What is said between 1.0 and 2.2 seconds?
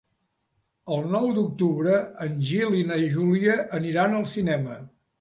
nou d'octubre